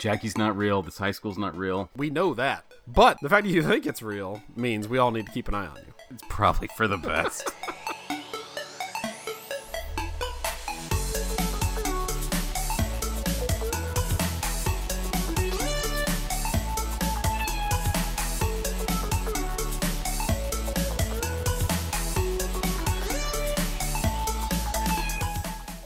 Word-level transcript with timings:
Jackie's 0.00 0.38
not 0.38 0.56
real. 0.56 0.80
This 0.80 0.96
high 0.96 1.10
school's 1.10 1.36
not 1.36 1.54
real. 1.54 1.90
We 1.94 2.08
know 2.08 2.32
that. 2.32 2.64
But 2.88 3.18
the 3.20 3.28
fact 3.28 3.44
that 3.44 3.52
you 3.52 3.62
think 3.62 3.84
it's 3.84 4.00
real 4.00 4.42
means 4.56 4.88
we 4.88 4.96
all 4.96 5.10
need 5.10 5.26
to 5.26 5.32
keep 5.32 5.46
an 5.46 5.54
eye 5.54 5.66
on 5.66 5.76
you. 5.76 5.92
It's 6.10 6.24
probably 6.30 6.68
for 6.68 6.88
the 6.88 6.96
best. 6.96 7.52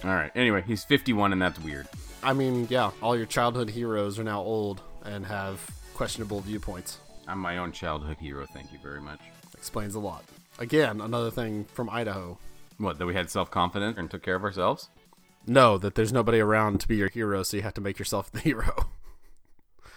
All 0.05 0.11
right. 0.11 0.31
Anyway, 0.37 0.63
he's 0.67 0.85
51, 0.85 1.33
and 1.33 1.43
that's 1.43 1.59
weird. 1.59 1.89
I 2.25 2.33
mean, 2.33 2.67
yeah, 2.71 2.91
all 3.03 3.17
your 3.17 3.27
childhood 3.27 3.69
heroes 3.69 4.19
are 4.19 4.25
now 4.25 4.41
old 4.41 4.81
and 5.05 5.27
have 5.27 5.61
questionable 5.93 6.41
viewpoints. 6.41 6.99
I'm 7.29 7.39
my 7.39 7.59
own 7.59 7.71
childhood 7.71 8.17
hero. 8.19 8.47
Thank 8.47 8.73
you 8.73 8.79
very 8.83 9.01
much. 9.01 9.21
Explains 9.53 9.95
a 9.95 10.01
lot. 10.01 10.25
Again, 10.59 11.03
another 11.03 11.31
thing 11.31 11.65
from 11.67 11.91
Idaho. 11.91 12.39
What? 12.79 12.99
That 12.99 13.07
we 13.07 13.15
had 13.15 13.29
self 13.31 13.51
confidence 13.51 13.99
and 13.99 14.11
took 14.11 14.23
care 14.23 14.37
of 14.37 14.43
ourselves? 14.43 14.89
No, 15.47 15.77
that 15.77 15.95
there's 15.97 16.13
nobody 16.13 16.41
around 16.41 16.81
to 16.81 16.89
be 16.89 16.97
your 16.97 17.11
hero, 17.11 17.43
so 17.43 17.59
you 17.59 17.63
have 17.63 17.75
to 17.75 17.81
make 17.83 17.99
yourself 17.99 18.31
the 18.33 18.41
hero. 18.41 18.89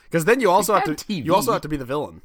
Because 0.03 0.25
then 0.25 0.41
you 0.41 0.49
also 0.51 0.73
have 0.73 0.83
to 0.83 0.91
TV. 0.91 1.23
you 1.25 1.33
also 1.33 1.53
have 1.53 1.61
to 1.61 1.69
be 1.69 1.77
the 1.77 1.85
villain. 1.85 2.21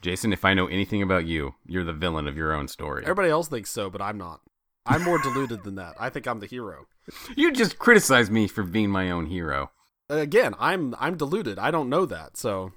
Jason, 0.00 0.32
if 0.32 0.44
I 0.44 0.54
know 0.54 0.66
anything 0.66 1.02
about 1.02 1.26
you, 1.26 1.54
you're 1.66 1.84
the 1.84 1.92
villain 1.92 2.26
of 2.26 2.36
your 2.36 2.52
own 2.52 2.68
story. 2.68 3.02
Everybody 3.02 3.30
else 3.30 3.48
thinks 3.48 3.70
so, 3.70 3.90
but 3.90 4.00
I'm 4.00 4.16
not. 4.16 4.40
I'm 4.86 5.02
more 5.02 5.18
deluded 5.18 5.62
than 5.64 5.76
that. 5.76 5.94
I 5.98 6.10
think 6.10 6.26
I'm 6.26 6.40
the 6.40 6.46
hero. 6.46 6.86
You 7.36 7.52
just 7.52 7.78
criticize 7.78 8.30
me 8.30 8.48
for 8.48 8.62
being 8.62 8.90
my 8.90 9.10
own 9.10 9.26
hero. 9.26 9.70
Again, 10.08 10.54
I'm 10.58 10.94
I'm 10.98 11.16
deluded. 11.16 11.58
I 11.58 11.70
don't 11.70 11.88
know 11.88 12.06
that, 12.06 12.36
so 12.36 12.72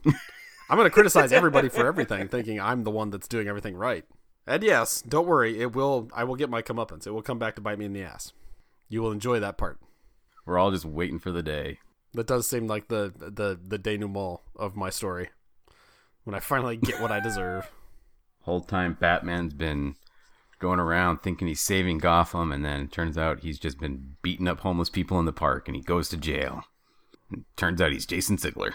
I'm 0.69 0.77
going 0.77 0.85
to 0.85 0.93
criticize 0.93 1.31
everybody 1.31 1.69
for 1.69 1.87
everything, 1.87 2.27
thinking 2.27 2.59
I'm 2.59 2.83
the 2.83 2.91
one 2.91 3.09
that's 3.09 3.27
doing 3.27 3.47
everything 3.47 3.75
right. 3.75 4.05
And 4.45 4.61
yes, 4.61 5.01
don't 5.01 5.27
worry, 5.27 5.59
it 5.59 5.73
will. 5.73 6.09
I 6.13 6.25
will 6.25 6.35
get 6.35 6.49
my 6.49 6.61
comeuppance. 6.61 7.07
It 7.07 7.11
will 7.11 7.21
come 7.21 7.39
back 7.39 7.55
to 7.55 7.61
bite 7.61 7.79
me 7.79 7.85
in 7.85 7.93
the 7.93 8.03
ass. 8.03 8.33
You 8.89 9.01
will 9.01 9.11
enjoy 9.11 9.39
that 9.39 9.57
part. 9.57 9.79
We're 10.45 10.59
all 10.59 10.71
just 10.71 10.85
waiting 10.85 11.19
for 11.19 11.31
the 11.31 11.41
day. 11.41 11.79
That 12.13 12.27
does 12.27 12.47
seem 12.47 12.67
like 12.67 12.89
the 12.89 13.13
the 13.15 13.59
the 13.59 13.77
denouement 13.77 14.41
of 14.55 14.75
my 14.75 14.89
story. 14.89 15.29
When 16.25 16.35
I 16.35 16.39
finally 16.39 16.77
get 16.77 17.01
what 17.01 17.11
I 17.11 17.19
deserve. 17.19 17.71
Whole 18.41 18.61
time 18.61 18.97
Batman's 18.99 19.53
been 19.53 19.95
going 20.63 20.79
around 20.79 21.21
thinking 21.21 21.49
he's 21.49 21.59
saving 21.59 21.97
Gotham, 21.97 22.53
and 22.53 22.63
then 22.63 22.83
it 22.83 22.91
turns 22.93 23.17
out 23.17 23.41
he's 23.41 23.59
just 23.59 23.81
been 23.81 24.15
beating 24.21 24.47
up 24.47 24.61
homeless 24.61 24.89
people 24.89 25.19
in 25.19 25.25
the 25.25 25.33
park, 25.33 25.67
and 25.67 25.75
he 25.75 25.81
goes 25.81 26.07
to 26.07 26.17
jail. 26.17 26.63
And 27.29 27.43
turns 27.57 27.81
out 27.81 27.91
he's 27.91 28.05
Jason 28.05 28.37
Ziegler. 28.37 28.73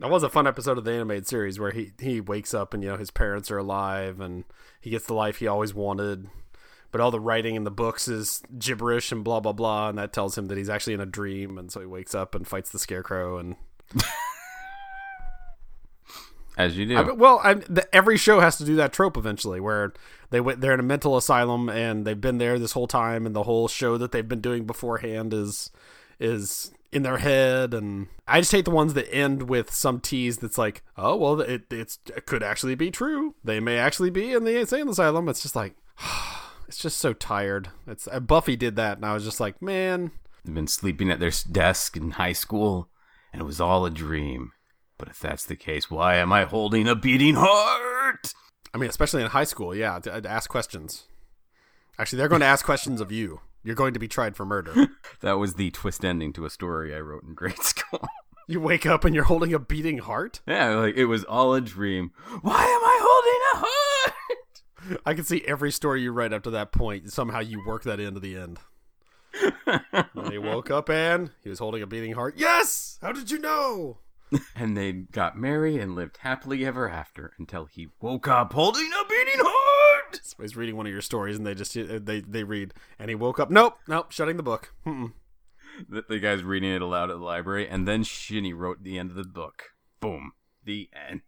That 0.00 0.08
was 0.08 0.22
a 0.22 0.30
fun 0.30 0.46
episode 0.46 0.78
of 0.78 0.84
the 0.84 0.92
animated 0.92 1.26
series 1.26 1.60
where 1.60 1.70
he 1.70 1.92
he 2.00 2.20
wakes 2.20 2.54
up 2.54 2.72
and 2.72 2.82
you 2.82 2.88
know 2.88 2.96
his 2.96 3.10
parents 3.10 3.50
are 3.50 3.58
alive 3.58 4.20
and 4.20 4.44
he 4.80 4.90
gets 4.90 5.06
the 5.06 5.14
life 5.14 5.36
he 5.36 5.46
always 5.46 5.74
wanted. 5.74 6.28
But 6.90 7.00
all 7.02 7.10
the 7.10 7.20
writing 7.20 7.56
in 7.56 7.64
the 7.64 7.70
books 7.70 8.08
is 8.08 8.42
gibberish 8.58 9.12
and 9.12 9.22
blah 9.22 9.40
blah 9.40 9.52
blah, 9.52 9.90
and 9.90 9.98
that 9.98 10.14
tells 10.14 10.38
him 10.38 10.46
that 10.46 10.56
he's 10.56 10.70
actually 10.70 10.94
in 10.94 11.00
a 11.00 11.06
dream, 11.06 11.58
and 11.58 11.70
so 11.70 11.80
he 11.80 11.86
wakes 11.86 12.14
up 12.14 12.34
and 12.34 12.48
fights 12.48 12.70
the 12.70 12.78
scarecrow. 12.78 13.36
And 13.36 13.56
As 16.56 16.76
you 16.76 16.86
do. 16.86 16.96
I 16.96 17.04
mean, 17.04 17.18
well, 17.18 17.40
I, 17.42 17.54
the, 17.54 17.86
every 17.94 18.16
show 18.16 18.40
has 18.40 18.56
to 18.58 18.64
do 18.64 18.76
that 18.76 18.92
trope 18.92 19.16
eventually, 19.16 19.60
where 19.60 19.92
they 20.30 20.40
went 20.40 20.60
they're 20.60 20.74
in 20.74 20.80
a 20.80 20.84
mental 20.84 21.16
asylum 21.16 21.68
and 21.68 22.06
they've 22.06 22.20
been 22.20 22.38
there 22.38 22.58
this 22.58 22.72
whole 22.72 22.86
time, 22.86 23.26
and 23.26 23.34
the 23.34 23.42
whole 23.42 23.68
show 23.68 23.98
that 23.98 24.12
they've 24.12 24.28
been 24.28 24.40
doing 24.40 24.64
beforehand 24.64 25.34
is 25.34 25.70
is 26.18 26.72
in 26.92 27.02
their 27.02 27.18
head. 27.18 27.74
And 27.74 28.08
I 28.26 28.40
just 28.40 28.52
hate 28.52 28.64
the 28.64 28.70
ones 28.70 28.94
that 28.94 29.12
end 29.12 29.48
with 29.50 29.70
some 29.70 30.00
tease 30.00 30.38
that's 30.38 30.56
like, 30.56 30.82
oh 30.96 31.16
well, 31.16 31.40
it 31.40 31.64
it's 31.70 31.98
it 32.06 32.26
could 32.26 32.42
actually 32.42 32.74
be 32.74 32.90
true. 32.90 33.34
They 33.44 33.60
may 33.60 33.78
actually 33.78 34.10
be 34.10 34.32
in 34.32 34.44
the 34.44 34.58
insane 34.58 34.88
asylum. 34.88 35.28
It's 35.28 35.42
just 35.42 35.56
like. 35.56 35.74
It's 36.68 36.78
just 36.78 36.98
so 36.98 37.12
tired. 37.12 37.68
It's 37.86 38.08
uh, 38.10 38.18
Buffy 38.18 38.56
did 38.56 38.74
that, 38.74 38.96
and 38.96 39.06
I 39.06 39.14
was 39.14 39.24
just 39.24 39.38
like, 39.38 39.62
man, 39.62 40.10
They've 40.46 40.54
been 40.54 40.68
sleeping 40.68 41.10
at 41.10 41.18
their 41.18 41.32
desk 41.50 41.96
in 41.96 42.12
high 42.12 42.32
school, 42.32 42.88
and 43.32 43.42
it 43.42 43.44
was 43.44 43.60
all 43.60 43.84
a 43.84 43.90
dream. 43.90 44.52
But 44.98 45.08
if 45.08 45.18
that's 45.18 45.44
the 45.44 45.56
case, 45.56 45.90
why 45.90 46.16
am 46.16 46.32
I 46.32 46.44
holding 46.44 46.88
a 46.88 46.94
beating 46.94 47.34
heart? 47.36 48.32
I 48.72 48.78
mean, 48.78 48.88
especially 48.88 49.22
in 49.22 49.28
high 49.28 49.44
school, 49.44 49.74
yeah, 49.74 49.98
to, 50.00 50.14
uh, 50.14 50.20
to 50.20 50.28
ask 50.28 50.48
questions. 50.50 51.04
Actually, 51.98 52.18
they're 52.18 52.28
going 52.28 52.40
to 52.40 52.46
ask 52.46 52.64
questions 52.64 53.00
of 53.00 53.10
you. 53.12 53.40
You're 53.62 53.74
going 53.74 53.94
to 53.94 54.00
be 54.00 54.08
tried 54.08 54.36
for 54.36 54.44
murder. 54.44 54.88
That 55.20 55.38
was 55.38 55.54
the 55.54 55.70
twist 55.70 56.04
ending 56.04 56.34
to 56.34 56.44
a 56.44 56.50
story 56.50 56.94
I 56.94 57.00
wrote 57.00 57.22
in 57.22 57.34
grade 57.34 57.58
school. 57.62 58.06
you 58.46 58.60
wake 58.60 58.84
up 58.84 59.04
and 59.04 59.14
you're 59.14 59.24
holding 59.24 59.54
a 59.54 59.58
beating 59.58 59.98
heart. 59.98 60.40
yeah, 60.46 60.74
like 60.74 60.94
it 60.94 61.06
was 61.06 61.24
all 61.24 61.54
a 61.54 61.60
dream. 61.60 62.10
Why 62.42 62.52
am 62.52 62.84
I 62.84 62.98
holding 63.00 63.40
a 63.54 63.66
heart? 63.66 65.00
I 65.06 65.14
can 65.14 65.24
see 65.24 65.42
every 65.46 65.72
story 65.72 66.02
you 66.02 66.12
write 66.12 66.34
up 66.34 66.42
to 66.42 66.50
that 66.50 66.70
point. 66.70 67.12
Somehow 67.12 67.40
you 67.40 67.64
work 67.66 67.82
that 67.84 67.98
into 67.98 68.20
the 68.20 68.36
end. 68.36 68.58
and 69.66 70.30
he 70.30 70.38
woke 70.38 70.70
up 70.70 70.90
and 70.90 71.30
he 71.42 71.48
was 71.48 71.58
holding 71.60 71.82
a 71.82 71.86
beating 71.86 72.12
heart. 72.12 72.34
Yes! 72.36 72.98
How 73.00 73.12
did 73.12 73.30
you 73.30 73.38
know? 73.38 73.98
and 74.56 74.76
they 74.76 74.92
got 74.92 75.36
married 75.36 75.80
and 75.80 75.94
lived 75.94 76.18
happily 76.18 76.64
ever 76.64 76.88
after 76.88 77.32
until 77.38 77.66
he 77.66 77.88
woke 78.00 78.28
up 78.28 78.52
holding 78.52 78.90
a 78.92 79.08
beating 79.08 79.40
heart. 79.40 80.20
Somebody's 80.22 80.56
reading 80.56 80.76
one 80.76 80.86
of 80.86 80.92
your 80.92 81.02
stories 81.02 81.36
and 81.36 81.46
they 81.46 81.54
just 81.54 81.76
uh, 81.76 81.98
they 82.02 82.20
they 82.20 82.44
read 82.44 82.74
and 82.98 83.08
he 83.08 83.14
woke 83.14 83.38
up. 83.38 83.50
Nope, 83.50 83.78
nope, 83.86 84.12
shutting 84.12 84.36
the 84.36 84.42
book. 84.42 84.72
Mm-mm. 84.86 85.12
The, 85.88 86.04
the 86.08 86.18
guy's 86.18 86.42
reading 86.42 86.72
it 86.72 86.80
aloud 86.80 87.10
at 87.10 87.18
the 87.18 87.24
library, 87.24 87.68
and 87.68 87.86
then 87.86 88.02
Shinny 88.02 88.54
wrote 88.54 88.82
the 88.82 88.98
end 88.98 89.10
of 89.10 89.16
the 89.16 89.24
book. 89.24 89.64
Boom. 90.00 90.32
The 90.64 90.88
end. 91.08 91.20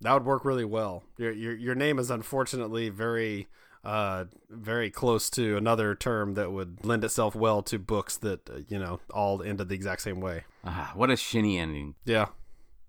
That 0.00 0.14
would 0.14 0.24
work 0.24 0.44
really 0.44 0.64
well. 0.64 1.02
Your 1.18 1.32
your 1.32 1.54
your 1.54 1.74
name 1.74 1.98
is 1.98 2.10
unfortunately 2.10 2.88
very 2.88 3.48
uh 3.82 4.24
very 4.50 4.90
close 4.90 5.30
to 5.30 5.56
another 5.56 5.94
term 5.94 6.34
that 6.34 6.52
would 6.52 6.84
lend 6.84 7.02
itself 7.02 7.34
well 7.34 7.62
to 7.62 7.78
books 7.78 8.16
that 8.18 8.48
uh, 8.50 8.58
you 8.68 8.78
know 8.78 9.00
all 9.12 9.42
ended 9.42 9.68
the 9.68 9.74
exact 9.74 10.02
same 10.02 10.20
way. 10.20 10.44
Ah, 10.64 10.92
what 10.94 11.10
a 11.10 11.16
Shinny 11.16 11.58
ending. 11.58 11.94
Yeah. 12.04 12.26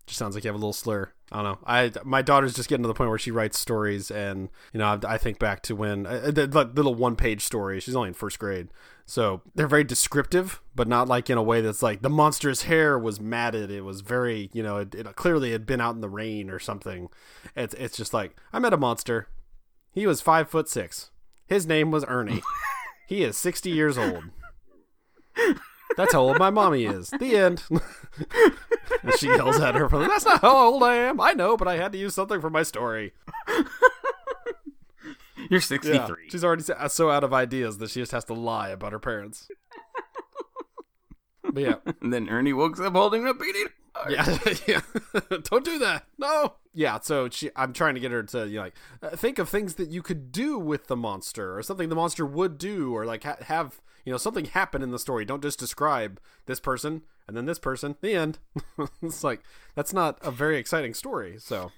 Just 0.07 0.19
sounds 0.19 0.35
like 0.35 0.43
you 0.43 0.49
have 0.49 0.55
a 0.55 0.57
little 0.57 0.73
slur. 0.73 1.13
I 1.31 1.35
don't 1.37 1.45
know. 1.45 1.59
I 1.65 1.91
my 2.03 2.21
daughter's 2.21 2.53
just 2.53 2.67
getting 2.67 2.83
to 2.83 2.87
the 2.87 2.93
point 2.93 3.09
where 3.09 3.19
she 3.19 3.31
writes 3.31 3.57
stories, 3.57 4.11
and 4.11 4.49
you 4.73 4.79
know 4.79 4.85
I, 4.85 5.13
I 5.13 5.17
think 5.17 5.39
back 5.39 5.61
to 5.63 5.75
when 5.75 6.05
uh, 6.05 6.31
the, 6.31 6.47
the 6.47 6.65
little 6.65 6.95
one 6.95 7.15
page 7.15 7.45
stories. 7.45 7.83
She's 7.83 7.95
only 7.95 8.09
in 8.09 8.13
first 8.13 8.37
grade, 8.37 8.67
so 9.05 9.41
they're 9.55 9.67
very 9.67 9.85
descriptive, 9.85 10.61
but 10.75 10.89
not 10.89 11.07
like 11.07 11.29
in 11.29 11.37
a 11.37 11.43
way 11.43 11.61
that's 11.61 11.81
like 11.81 12.01
the 12.01 12.09
monster's 12.09 12.63
hair 12.63 12.99
was 12.99 13.21
matted. 13.21 13.71
It 13.71 13.81
was 13.81 14.01
very 14.01 14.49
you 14.51 14.61
know 14.61 14.77
it, 14.77 14.93
it 14.93 15.15
clearly 15.15 15.53
had 15.53 15.65
been 15.65 15.79
out 15.79 15.95
in 15.95 16.01
the 16.01 16.09
rain 16.09 16.49
or 16.49 16.59
something. 16.59 17.07
It's 17.55 17.73
it's 17.75 17.95
just 17.95 18.13
like 18.13 18.35
I 18.51 18.59
met 18.59 18.73
a 18.73 18.77
monster. 18.77 19.29
He 19.93 20.07
was 20.07 20.21
five 20.21 20.49
foot 20.49 20.69
six. 20.69 21.11
His 21.47 21.67
name 21.67 21.91
was 21.91 22.05
Ernie. 22.07 22.41
he 23.07 23.23
is 23.23 23.37
sixty 23.37 23.69
years 23.71 23.97
old. 23.97 24.23
That's 25.97 26.13
how 26.13 26.21
old 26.21 26.39
my 26.39 26.49
mommy 26.49 26.85
is. 26.85 27.09
The 27.09 27.35
end. 27.35 27.63
and 27.69 29.13
she 29.17 29.27
yells 29.27 29.59
at 29.59 29.75
her, 29.75 29.87
That's 29.89 30.25
not 30.25 30.41
how 30.41 30.55
old 30.71 30.83
I 30.83 30.95
am. 30.95 31.19
I 31.19 31.33
know, 31.33 31.57
but 31.57 31.67
I 31.67 31.75
had 31.77 31.91
to 31.91 31.97
use 31.97 32.15
something 32.15 32.39
for 32.39 32.49
my 32.49 32.63
story. 32.63 33.11
You're 35.49 35.59
Yeah. 35.59 35.59
63. 35.59 36.29
She's 36.29 36.43
already 36.45 36.63
so- 36.63 36.75
uh, 36.75 36.87
so 36.87 37.09
out 37.09 37.23
of 37.25 37.33
ideas 37.33 37.77
that 37.79 37.89
she 37.89 37.99
just 37.99 38.13
has 38.13 38.23
to 38.25 38.33
lie 38.33 38.69
about 38.69 38.93
her 38.93 38.99
parents. 38.99 39.49
But 41.43 41.63
yeah. 41.63 41.75
And 42.01 42.13
then 42.13 42.29
Ernie 42.29 42.53
wakes 42.53 42.79
up 42.79 42.93
holding 42.93 43.23
a 43.27 43.33
heart. 43.33 43.41
Yeah, 44.09 44.37
yeah. 44.67 44.81
Don't 45.43 45.65
do 45.65 45.77
that. 45.79 46.05
No. 46.17 46.53
Yeah. 46.73 46.99
So 46.99 47.29
she, 47.29 47.49
I'm 47.55 47.73
trying 47.73 47.95
to 47.95 47.99
get 47.99 48.11
her 48.11 48.23
to 48.23 48.47
you 48.47 48.57
know, 48.57 48.61
like 48.63 48.75
uh, 49.01 49.09
think 49.15 49.39
of 49.39 49.49
things 49.49 49.75
that 49.75 49.89
you 49.89 50.01
could 50.01 50.31
do 50.31 50.57
with 50.57 50.87
the 50.87 50.95
monster, 50.95 51.57
or 51.57 51.63
something 51.63 51.89
the 51.89 51.95
monster 51.95 52.25
would 52.25 52.57
do, 52.57 52.95
or 52.95 53.05
like 53.05 53.23
ha- 53.23 53.37
have 53.41 53.81
you 54.05 54.11
know 54.11 54.17
something 54.17 54.45
happen 54.45 54.81
in 54.81 54.91
the 54.91 54.99
story. 54.99 55.25
Don't 55.25 55.41
just 55.43 55.59
describe 55.59 56.19
this 56.45 56.59
person 56.59 57.03
and 57.27 57.35
then 57.35 57.45
this 57.45 57.59
person. 57.59 57.95
The 58.01 58.13
end. 58.13 58.39
it's 59.01 59.23
like 59.23 59.41
that's 59.75 59.93
not 59.93 60.17
a 60.21 60.31
very 60.31 60.57
exciting 60.57 60.93
story. 60.93 61.35
So 61.39 61.71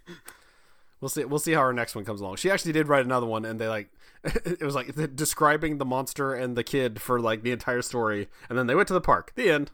we'll 1.02 1.10
see. 1.10 1.26
We'll 1.26 1.40
see 1.40 1.54
how 1.54 1.62
our 1.62 1.74
next 1.74 1.96
one 1.96 2.06
comes 2.06 2.22
along. 2.22 2.38
She 2.38 2.52
actually 2.52 2.74
did 2.74 2.88
write 2.88 3.06
another 3.06 3.28
one, 3.28 3.44
and 3.46 3.60
they 3.60 3.68
like 3.68 3.90
it 4.24 4.62
was 4.62 4.76
like 4.76 5.16
describing 5.16 5.78
the 5.78 5.86
monster 5.86 6.34
and 6.34 6.56
the 6.56 6.64
kid 6.64 7.02
for 7.02 7.20
like 7.20 7.44
the 7.44 7.52
entire 7.52 7.82
story, 7.82 8.30
and 8.50 8.58
then 8.58 8.68
they 8.68 8.76
went 8.76 8.88
to 8.88 8.94
the 8.94 9.02
park. 9.02 9.34
The 9.36 9.50
end. 9.50 9.72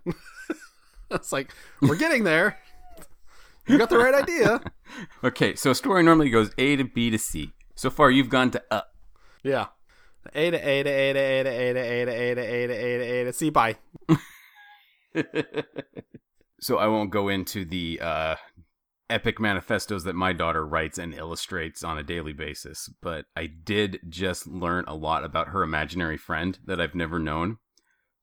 It's 1.11 1.31
like 1.31 1.53
we're 1.81 1.95
getting 1.95 2.23
there. 2.23 2.57
You 3.67 3.77
got 3.77 3.89
the 3.89 3.97
right 3.97 4.15
idea. 4.15 4.61
Okay, 5.23 5.53
so 5.53 5.69
a 5.69 5.75
story 5.75 6.01
normally 6.01 6.31
goes 6.31 6.50
A 6.57 6.75
to 6.75 6.83
B 6.83 7.11
to 7.11 7.19
C. 7.19 7.51
So 7.75 7.91
far, 7.91 8.09
you've 8.09 8.29
gone 8.29 8.50
to 8.51 8.63
up. 8.71 8.95
Yeah. 9.44 9.67
A 10.33 10.50
to 10.50 10.57
A 10.57 10.83
to 10.83 10.89
A 10.89 11.13
to 11.13 11.19
A 11.19 11.44
to 11.44 11.50
A 11.50 11.73
to 11.73 11.79
A 11.79 12.06
to 12.06 12.11
A 12.11 12.35
to 12.35 12.41
A 12.41 12.67
to 12.67 12.73
A 12.73 12.97
to 12.97 13.03
A 13.03 13.23
to 13.25 13.33
C. 13.33 13.50
Bye. 13.51 13.75
so 16.59 16.77
I 16.77 16.88
won't 16.88 17.12
go 17.12 17.29
into 17.29 17.65
the 17.65 18.00
uh, 18.01 18.35
epic 19.09 19.39
manifestos 19.39 20.03
that 20.03 20.15
my 20.15 20.33
daughter 20.33 20.65
writes 20.65 20.97
and 20.97 21.13
illustrates 21.13 21.83
on 21.83 21.97
a 21.97 22.03
daily 22.03 22.33
basis, 22.33 22.89
but 23.01 23.25
I 23.35 23.47
did 23.47 24.00
just 24.07 24.47
learn 24.47 24.85
a 24.88 24.95
lot 24.95 25.23
about 25.23 25.50
her 25.50 25.63
imaginary 25.63 26.17
friend 26.17 26.57
that 26.65 26.79
I've 26.79 26.95
never 26.95 27.19
known. 27.19 27.57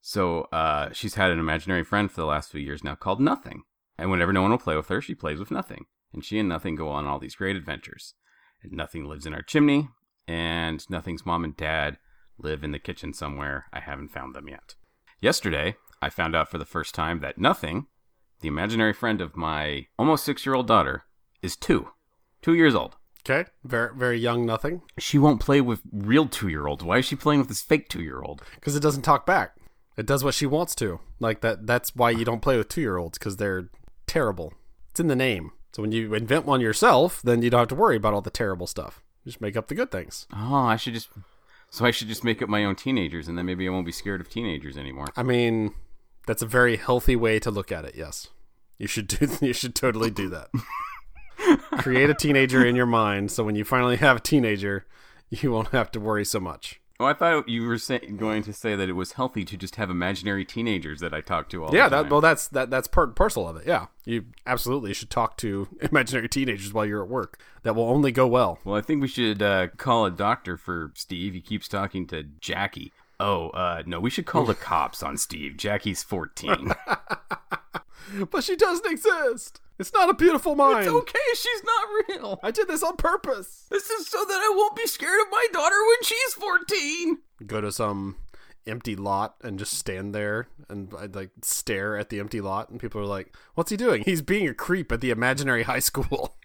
So 0.01 0.41
uh, 0.53 0.89
she's 0.93 1.15
had 1.15 1.31
an 1.31 1.39
imaginary 1.39 1.83
friend 1.83 2.09
for 2.09 2.21
the 2.21 2.27
last 2.27 2.51
few 2.51 2.61
years 2.61 2.83
now 2.83 2.95
called 2.95 3.19
Nothing. 3.19 3.63
And 3.97 4.11
whenever 4.11 4.31
no 4.31 4.41
one 4.41 4.51
will 4.51 4.57
play 4.57 4.75
with 4.75 4.87
her, 4.89 5.01
she 5.01 5.15
plays 5.15 5.39
with 5.39 5.51
Nothing. 5.51 5.85
And 6.13 6.23
she 6.23 6.39
and 6.39 6.47
Nothing 6.47 6.75
go 6.75 6.89
on 6.89 7.05
all 7.05 7.19
these 7.19 7.35
great 7.35 7.55
adventures. 7.55 8.13
And 8.63 8.71
Nothing 8.71 9.05
lives 9.05 9.25
in 9.25 9.33
our 9.33 9.41
chimney, 9.41 9.89
and 10.27 10.87
Nothing's 10.89 11.25
mom 11.25 11.43
and 11.43 11.55
dad 11.55 11.97
live 12.37 12.63
in 12.63 12.71
the 12.71 12.79
kitchen 12.79 13.13
somewhere. 13.13 13.65
I 13.73 13.79
haven't 13.79 14.09
found 14.09 14.35
them 14.35 14.47
yet. 14.47 14.75
Yesterday, 15.19 15.75
I 16.01 16.09
found 16.09 16.35
out 16.35 16.49
for 16.49 16.57
the 16.57 16.65
first 16.65 16.93
time 16.95 17.19
that 17.21 17.37
Nothing, 17.37 17.87
the 18.41 18.47
imaginary 18.47 18.93
friend 18.93 19.19
of 19.19 19.35
my 19.35 19.87
almost 19.97 20.23
six 20.23 20.45
year 20.45 20.55
old 20.55 20.67
daughter, 20.67 21.03
is 21.41 21.55
two. 21.55 21.89
Two 22.41 22.53
years 22.53 22.75
old. 22.75 22.95
Okay, 23.29 23.49
very 23.63 23.89
very 23.93 24.17
young, 24.17 24.45
nothing, 24.45 24.83
She 24.97 25.17
won't 25.17 25.41
play 25.41 25.59
with 25.59 25.81
real 25.91 26.27
two 26.27 26.47
year 26.47 26.65
olds. 26.67 26.83
Why 26.83 26.99
is 26.99 27.05
she 27.05 27.15
playing 27.17 27.39
with 27.39 27.49
this 27.49 27.61
fake 27.61 27.89
two 27.89 28.01
year 28.01 28.21
old? 28.21 28.41
because 28.55 28.75
it 28.75 28.79
doesn't 28.81 29.01
talk 29.01 29.25
back. 29.25 29.56
It 29.97 30.05
does 30.05 30.23
what 30.23 30.35
she 30.35 30.45
wants 30.45 30.75
to. 30.75 30.99
Like 31.19 31.41
that. 31.41 31.65
That's 31.67 31.95
why 31.95 32.11
you 32.11 32.23
don't 32.23 32.41
play 32.41 32.57
with 32.57 32.69
two 32.69 32.81
year 32.81 32.97
olds 32.97 33.17
because 33.17 33.37
they're 33.37 33.69
terrible. 34.05 34.53
It's 34.91 34.99
in 34.99 35.07
the 35.07 35.15
name. 35.15 35.51
So 35.73 35.81
when 35.81 35.91
you 35.91 36.13
invent 36.13 36.45
one 36.45 36.61
yourself, 36.61 37.21
then 37.21 37.41
you 37.41 37.49
don't 37.49 37.59
have 37.59 37.67
to 37.69 37.75
worry 37.75 37.97
about 37.97 38.13
all 38.13 38.21
the 38.21 38.29
terrible 38.29 38.67
stuff. 38.67 39.03
Just 39.25 39.41
make 39.41 39.57
up 39.57 39.67
the 39.67 39.75
good 39.75 39.91
things. 39.91 40.25
Oh, 40.33 40.55
I 40.55 40.75
should 40.77 40.93
just. 40.93 41.09
So 41.69 41.85
I 41.85 41.91
should 41.91 42.07
just 42.07 42.23
make 42.23 42.41
up 42.41 42.47
my 42.47 42.63
own 42.63 42.75
teenagers, 42.75 43.27
and 43.27 43.37
then 43.37 43.45
maybe 43.45 43.67
I 43.67 43.71
won't 43.71 43.85
be 43.85 43.91
scared 43.91 44.21
of 44.21 44.29
teenagers 44.29 44.77
anymore. 44.77 45.07
I 45.17 45.23
mean, 45.23 45.73
that's 46.25 46.41
a 46.41 46.45
very 46.45 46.77
healthy 46.77 47.15
way 47.17 47.39
to 47.39 47.51
look 47.51 47.71
at 47.71 47.83
it. 47.83 47.93
Yes, 47.95 48.29
you 48.77 48.87
should 48.87 49.07
do. 49.07 49.27
You 49.41 49.53
should 49.53 49.75
totally 49.75 50.09
do 50.09 50.29
that. 50.29 50.49
Create 51.79 52.09
a 52.09 52.13
teenager 52.13 52.65
in 52.65 52.75
your 52.75 52.85
mind, 52.85 53.31
so 53.31 53.43
when 53.43 53.55
you 53.55 53.63
finally 53.63 53.97
have 53.97 54.17
a 54.17 54.21
teenager, 54.21 54.85
you 55.29 55.51
won't 55.51 55.69
have 55.69 55.91
to 55.91 55.99
worry 55.99 56.25
so 56.25 56.39
much. 56.39 56.79
Oh, 56.99 57.05
I 57.05 57.13
thought 57.13 57.47
you 57.47 57.63
were 57.67 57.77
say- 57.77 57.99
going 57.99 58.41
to 58.43 58.51
say 58.53 58.75
that 58.75 58.89
it 58.89 58.93
was 58.93 59.11
healthy 59.13 59.45
to 59.45 59.55
just 59.55 59.75
have 59.75 59.91
imaginary 59.91 60.43
teenagers 60.43 60.99
that 61.01 61.13
I 61.13 61.21
talk 61.21 61.47
to 61.49 61.63
all 61.63 61.73
Yeah, 61.75 61.89
the 61.89 61.95
time. 61.97 62.05
that 62.05 62.11
well, 62.11 62.21
that's 62.21 62.47
that 62.47 62.71
that's 62.71 62.87
part 62.87 63.15
parcel 63.15 63.47
of 63.47 63.55
it. 63.57 63.67
Yeah, 63.67 63.85
you 64.05 64.25
absolutely 64.47 64.93
should 64.95 65.11
talk 65.11 65.37
to 65.37 65.67
imaginary 65.81 66.27
teenagers 66.27 66.73
while 66.73 66.85
you're 66.87 67.03
at 67.03 67.09
work. 67.09 67.39
That 67.61 67.75
will 67.75 67.87
only 67.89 68.11
go 68.11 68.25
well. 68.25 68.57
Well, 68.63 68.75
I 68.75 68.81
think 68.81 69.01
we 69.01 69.07
should 69.07 69.41
uh, 69.43 69.67
call 69.77 70.05
a 70.05 70.11
doctor 70.11 70.57
for 70.57 70.91
Steve. 70.95 71.33
He 71.35 71.41
keeps 71.41 71.67
talking 71.67 72.07
to 72.07 72.23
Jackie. 72.23 72.91
Oh, 73.19 73.49
uh, 73.49 73.83
no, 73.85 73.99
we 73.99 74.09
should 74.09 74.25
call 74.25 74.45
the 74.45 74.55
cops 74.71 75.03
on 75.03 75.17
Steve. 75.17 75.57
Jackie's 75.57 76.01
14. 76.03 76.71
But 78.31 78.43
she 78.43 78.55
doesn't 78.55 78.89
exist. 78.89 79.59
It's 79.79 79.93
not 79.93 80.09
a 80.09 80.13
beautiful 80.13 80.55
mind. 80.55 80.85
it's 80.85 80.87
okay, 80.87 81.19
she's 81.35 81.63
not 81.63 81.87
real. 82.09 82.39
I 82.41 82.49
did 82.51 82.67
this 82.67 82.81
on 82.81 82.97
purpose. 82.97 83.67
This 83.69 83.89
is 83.89 84.07
so 84.07 84.17
that 84.17 84.39
I 84.41 84.53
won't 84.55 84.75
be 84.75 84.87
scared 84.87 85.19
of 85.21 85.27
my 85.31 85.45
daughter 85.53 85.75
when 85.75 86.03
she's 86.03 86.33
14. 86.33 87.17
Go 87.45 87.61
to 87.61 87.71
some 87.71 88.15
empty 88.65 88.95
lot 88.95 89.35
and 89.43 89.59
just 89.59 89.73
stand 89.73 90.13
there 90.15 90.47
and 90.67 90.93
I'd 90.97 91.15
like 91.15 91.29
stare 91.41 91.97
at 91.97 92.09
the 92.09 92.19
empty 92.19 92.41
lot 92.41 92.69
and 92.69 92.79
people 92.79 92.99
are 92.99 93.05
like, 93.05 93.35
"What's 93.53 93.71
he 93.71 93.77
doing? 93.77 94.03
He's 94.03 94.21
being 94.21 94.47
a 94.47 94.53
creep 94.53 94.91
at 94.91 95.01
the 95.01 95.11
imaginary 95.11 95.63
high 95.63 95.79
school." 95.79 96.35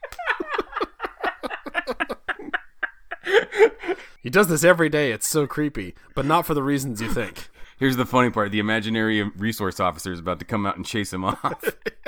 he 4.22 4.30
does 4.30 4.48
this 4.48 4.62
every 4.64 4.88
day. 4.88 5.10
It's 5.12 5.28
so 5.28 5.46
creepy, 5.46 5.94
but 6.14 6.26
not 6.26 6.46
for 6.46 6.54
the 6.54 6.62
reasons 6.62 7.00
you 7.00 7.08
think. 7.08 7.48
Here's 7.82 7.96
the 7.96 8.06
funny 8.06 8.30
part 8.30 8.52
the 8.52 8.60
imaginary 8.60 9.24
resource 9.24 9.80
officer 9.80 10.12
is 10.12 10.20
about 10.20 10.38
to 10.38 10.44
come 10.44 10.66
out 10.66 10.76
and 10.76 10.86
chase 10.86 11.12
him 11.12 11.24
off. 11.24 11.64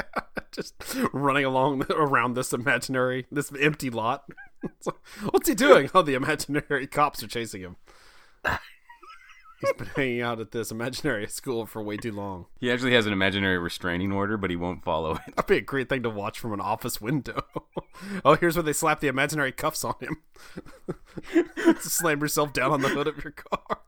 just 0.53 0.73
running 1.13 1.45
along 1.45 1.83
around 1.91 2.35
this 2.35 2.53
imaginary, 2.53 3.27
this 3.33 3.51
empty 3.61 3.91
lot. 3.91 4.23
What's 5.31 5.49
he 5.49 5.57
doing? 5.57 5.91
Oh, 5.93 6.03
the 6.03 6.15
imaginary 6.15 6.87
cops 6.87 7.25
are 7.25 7.27
chasing 7.27 7.63
him. 7.63 7.77
He's 9.61 9.73
been 9.73 9.89
hanging 9.97 10.21
out 10.21 10.39
at 10.39 10.53
this 10.53 10.71
imaginary 10.71 11.27
school 11.27 11.67
for 11.67 11.83
way 11.83 11.97
too 11.97 12.13
long. 12.13 12.47
he 12.61 12.71
actually 12.71 12.95
has 12.95 13.07
an 13.07 13.13
imaginary 13.13 13.59
restraining 13.59 14.13
order, 14.13 14.37
but 14.37 14.51
he 14.51 14.57
won't 14.57 14.85
follow 14.85 15.17
it. 15.17 15.23
That'd 15.35 15.49
be 15.49 15.57
a 15.57 15.61
great 15.61 15.89
thing 15.89 16.05
to 16.05 16.11
watch 16.11 16.39
from 16.39 16.53
an 16.53 16.61
office 16.61 17.01
window. 17.01 17.43
oh, 18.25 18.37
here's 18.37 18.55
where 18.55 18.63
they 18.63 18.73
slap 18.73 19.01
the 19.01 19.09
imaginary 19.09 19.51
cuffs 19.51 19.83
on 19.83 19.95
him. 19.99 20.19
Slam 21.81 22.21
yourself 22.21 22.53
down 22.53 22.71
on 22.71 22.81
the 22.81 22.91
hood 22.91 23.09
of 23.09 23.25
your 23.25 23.33
car. 23.33 23.81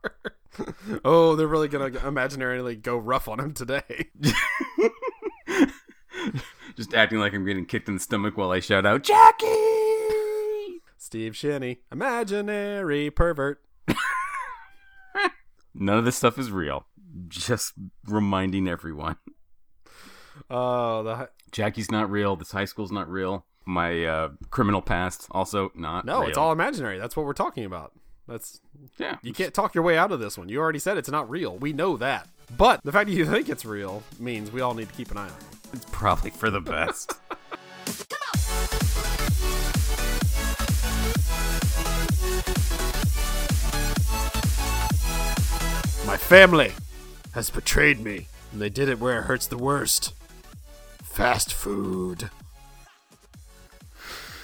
oh, 1.05 1.35
they're 1.35 1.47
really 1.47 1.67
gonna 1.67 1.89
imaginarily 1.91 2.81
go 2.81 2.97
rough 2.97 3.27
on 3.27 3.39
him 3.39 3.53
today. 3.53 4.09
Just 6.75 6.93
acting 6.93 7.19
like 7.19 7.33
I'm 7.33 7.45
getting 7.45 7.65
kicked 7.65 7.87
in 7.87 7.95
the 7.95 7.99
stomach 7.99 8.37
while 8.37 8.51
I 8.51 8.59
shout 8.59 8.85
out, 8.85 9.03
Jackie! 9.03 9.45
Steve 10.97 11.35
Shinny, 11.35 11.81
imaginary 11.91 13.09
pervert. 13.09 13.61
None 15.73 15.97
of 15.97 16.05
this 16.05 16.15
stuff 16.17 16.37
is 16.37 16.51
real. 16.51 16.85
Just 17.27 17.73
reminding 18.07 18.67
everyone. 18.67 19.15
Oh, 20.49 21.03
the 21.03 21.29
Jackie's 21.51 21.89
not 21.91 22.11
real. 22.11 22.35
This 22.35 22.51
high 22.51 22.65
school's 22.65 22.91
not 22.91 23.09
real. 23.09 23.45
My 23.65 24.05
uh, 24.05 24.29
criminal 24.49 24.81
past 24.81 25.27
also 25.31 25.71
not 25.75 26.05
No, 26.05 26.19
real. 26.19 26.29
it's 26.29 26.37
all 26.37 26.51
imaginary. 26.51 26.99
That's 26.99 27.15
what 27.17 27.25
we're 27.25 27.33
talking 27.33 27.65
about. 27.65 27.93
That's 28.27 28.59
Yeah. 28.97 29.17
you 29.21 29.33
can't 29.33 29.53
talk 29.53 29.73
your 29.75 29.83
way 29.83 29.97
out 29.97 30.11
of 30.11 30.19
this 30.19 30.37
one. 30.37 30.49
You 30.49 30.59
already 30.59 30.79
said 30.79 30.97
it's 30.97 31.09
not 31.09 31.29
real. 31.29 31.57
We 31.57 31.73
know 31.73 31.97
that. 31.97 32.27
But 32.57 32.81
the 32.83 32.91
fact 32.91 33.07
that 33.09 33.13
you 33.15 33.25
think 33.29 33.49
it's 33.49 33.65
real 33.65 34.03
means 34.19 34.51
we 34.51 34.61
all 34.61 34.73
need 34.73 34.89
to 34.89 34.93
keep 34.95 35.11
an 35.11 35.17
eye 35.17 35.23
on 35.23 35.27
it. 35.29 35.73
It's 35.73 35.85
probably 35.91 36.29
for 36.31 36.49
the 36.49 36.61
best. 36.61 37.13
My 46.05 46.15
family 46.15 46.71
has 47.33 47.49
betrayed 47.49 47.99
me, 47.99 48.27
and 48.53 48.61
they 48.61 48.69
did 48.69 48.87
it 48.87 48.99
where 48.99 49.19
it 49.19 49.23
hurts 49.23 49.47
the 49.47 49.57
worst. 49.57 50.13
Fast 51.03 51.53
food. 51.53 52.29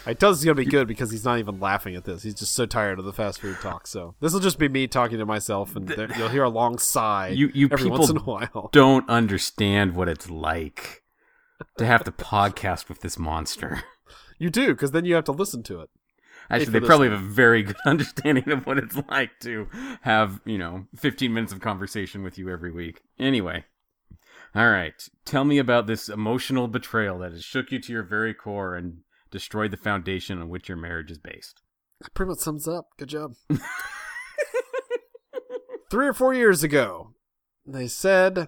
I 0.05 0.13
tell 0.13 0.31
it's 0.31 0.43
gonna 0.43 0.55
be 0.55 0.65
good 0.65 0.87
because 0.87 1.11
he's 1.11 1.23
not 1.25 1.39
even 1.39 1.59
laughing 1.59 1.95
at 1.95 2.03
this. 2.03 2.23
He's 2.23 2.33
just 2.33 2.53
so 2.53 2.65
tired 2.65 2.99
of 2.99 3.05
the 3.05 3.13
fast 3.13 3.39
food 3.41 3.57
talk. 3.61 3.87
So 3.87 4.15
this 4.19 4.33
will 4.33 4.39
just 4.39 4.59
be 4.59 4.67
me 4.67 4.87
talking 4.87 5.17
to 5.17 5.25
myself, 5.25 5.75
and 5.75 5.87
there, 5.87 6.09
you'll 6.17 6.29
hear 6.29 6.43
a 6.43 6.49
long 6.49 6.77
sigh 6.77 7.29
You- 7.29 7.51
you 7.53 7.67
every 7.71 7.85
people 7.85 7.99
once 7.99 8.09
in 8.09 8.17
a 8.17 8.21
while. 8.21 8.69
Don't 8.73 9.07
understand 9.09 9.95
what 9.95 10.09
it's 10.09 10.29
like 10.29 11.03
to 11.77 11.85
have 11.85 12.03
to 12.03 12.11
podcast 12.11 12.89
with 12.89 13.01
this 13.01 13.17
monster. 13.17 13.83
You 14.39 14.49
do 14.49 14.69
because 14.73 14.91
then 14.91 15.05
you 15.05 15.15
have 15.15 15.23
to 15.25 15.31
listen 15.31 15.63
to 15.63 15.79
it. 15.81 15.89
Actually, 16.49 16.79
they 16.79 16.85
probably 16.85 17.09
have 17.09 17.19
a 17.21 17.23
very 17.23 17.63
good 17.63 17.77
understanding 17.85 18.49
of 18.51 18.65
what 18.65 18.77
it's 18.77 18.97
like 19.09 19.31
to 19.41 19.67
have, 20.01 20.41
you 20.43 20.57
know, 20.57 20.85
15 20.97 21.33
minutes 21.33 21.53
of 21.53 21.61
conversation 21.61 22.23
with 22.23 22.37
you 22.37 22.49
every 22.49 22.71
week. 22.71 23.01
Anyway. 23.17 23.63
All 24.53 24.69
right. 24.69 24.93
Tell 25.23 25.45
me 25.45 25.57
about 25.57 25.87
this 25.87 26.09
emotional 26.09 26.67
betrayal 26.67 27.19
that 27.19 27.31
has 27.31 27.43
shook 27.45 27.71
you 27.71 27.79
to 27.79 27.93
your 27.93 28.03
very 28.03 28.33
core 28.33 28.75
and 28.75 28.97
destroyed 29.33 29.71
the 29.71 29.77
foundation 29.77 30.39
on 30.39 30.47
which 30.47 30.69
your 30.69 30.77
marriage 30.77 31.09
is 31.09 31.17
based. 31.17 31.63
That 31.99 32.13
pretty 32.13 32.29
much 32.29 32.37
sums 32.37 32.67
it 32.67 32.73
up. 32.73 32.89
Good 32.97 33.09
job. 33.09 33.33
Three 35.89 36.07
or 36.07 36.13
four 36.13 36.33
years 36.33 36.63
ago, 36.63 37.15
they 37.65 37.87
said 37.87 38.47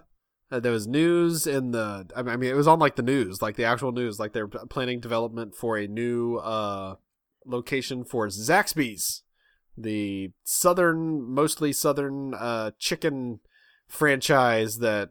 that 0.50 0.62
there 0.62 0.72
was 0.72 0.86
news 0.86 1.46
in 1.46 1.72
the. 1.72 2.06
I 2.14 2.22
mean, 2.22 2.50
it 2.50 2.56
was 2.56 2.68
on 2.68 2.78
like 2.78 2.96
the 2.96 3.02
news, 3.02 3.42
like 3.42 3.56
the 3.56 3.64
actual 3.64 3.92
news, 3.92 4.18
like 4.20 4.32
they're 4.32 4.48
planning 4.48 5.00
development 5.00 5.54
for 5.56 5.76
a 5.76 5.88
new 5.88 6.36
uh, 6.36 6.94
location 7.44 8.04
for 8.04 8.28
Zaxby's, 8.28 9.22
the 9.76 10.30
southern, 10.44 11.22
mostly 11.22 11.72
southern 11.72 12.32
uh, 12.34 12.70
chicken 12.78 13.40
franchise 13.88 14.78
that. 14.78 15.10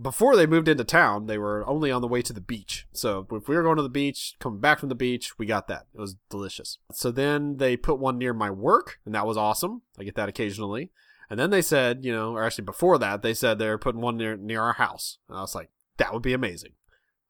Before 0.00 0.36
they 0.36 0.46
moved 0.46 0.68
into 0.68 0.84
town, 0.84 1.26
they 1.26 1.36
were 1.36 1.66
only 1.68 1.90
on 1.90 2.00
the 2.00 2.08
way 2.08 2.22
to 2.22 2.32
the 2.32 2.40
beach. 2.40 2.86
So 2.92 3.26
if 3.32 3.48
we 3.48 3.56
were 3.56 3.62
going 3.62 3.76
to 3.76 3.82
the 3.82 3.88
beach, 3.88 4.36
coming 4.38 4.60
back 4.60 4.78
from 4.78 4.88
the 4.88 4.94
beach, 4.94 5.38
we 5.38 5.46
got 5.46 5.68
that. 5.68 5.86
It 5.94 6.00
was 6.00 6.16
delicious. 6.30 6.78
So 6.92 7.10
then 7.10 7.58
they 7.58 7.76
put 7.76 7.98
one 7.98 8.16
near 8.16 8.32
my 8.32 8.50
work, 8.50 9.00
and 9.04 9.14
that 9.14 9.26
was 9.26 9.36
awesome. 9.36 9.82
I 9.98 10.04
get 10.04 10.14
that 10.14 10.28
occasionally. 10.28 10.90
And 11.28 11.38
then 11.38 11.50
they 11.50 11.62
said, 11.62 12.04
you 12.04 12.12
know, 12.12 12.34
or 12.34 12.44
actually 12.44 12.64
before 12.64 12.98
that, 12.98 13.22
they 13.22 13.34
said 13.34 13.58
they 13.58 13.68
were 13.68 13.78
putting 13.78 14.00
one 14.00 14.16
near 14.16 14.36
near 14.36 14.62
our 14.62 14.72
house. 14.74 15.18
And 15.28 15.38
I 15.38 15.42
was 15.42 15.54
like, 15.54 15.70
that 15.98 16.12
would 16.12 16.22
be 16.22 16.32
amazing. 16.32 16.72